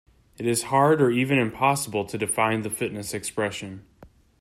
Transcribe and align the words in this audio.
It 0.39 0.47
is 0.47 0.63
hard 0.73 0.99
or 0.99 1.11
even 1.11 1.37
impossible 1.37 2.05
to 2.05 2.17
define 2.17 2.63
the 2.63 2.71
fitness 2.71 3.13
expression. 3.13 3.85